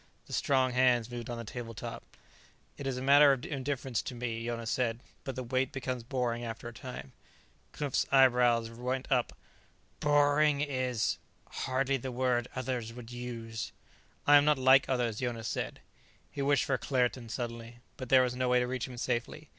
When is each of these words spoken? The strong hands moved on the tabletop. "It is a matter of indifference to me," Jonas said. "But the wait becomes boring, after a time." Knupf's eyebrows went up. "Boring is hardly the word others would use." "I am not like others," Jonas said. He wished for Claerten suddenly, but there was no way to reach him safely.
The 0.25 0.33
strong 0.33 0.71
hands 0.71 1.11
moved 1.11 1.29
on 1.29 1.37
the 1.37 1.43
tabletop. 1.43 2.01
"It 2.75 2.87
is 2.87 2.97
a 2.97 3.03
matter 3.03 3.33
of 3.33 3.45
indifference 3.45 4.01
to 4.01 4.15
me," 4.15 4.43
Jonas 4.43 4.71
said. 4.71 4.99
"But 5.23 5.35
the 5.35 5.43
wait 5.43 5.71
becomes 5.71 6.01
boring, 6.01 6.43
after 6.43 6.67
a 6.67 6.73
time." 6.73 7.11
Knupf's 7.71 8.07
eyebrows 8.11 8.71
went 8.71 9.11
up. 9.11 9.37
"Boring 9.99 10.59
is 10.59 11.19
hardly 11.49 11.97
the 11.97 12.11
word 12.11 12.47
others 12.55 12.91
would 12.93 13.11
use." 13.11 13.73
"I 14.25 14.37
am 14.37 14.43
not 14.45 14.57
like 14.57 14.89
others," 14.89 15.19
Jonas 15.19 15.47
said. 15.47 15.81
He 16.31 16.41
wished 16.41 16.65
for 16.65 16.79
Claerten 16.79 17.29
suddenly, 17.29 17.77
but 17.97 18.09
there 18.09 18.23
was 18.23 18.33
no 18.35 18.49
way 18.49 18.57
to 18.59 18.65
reach 18.65 18.87
him 18.87 18.97
safely. 18.97 19.49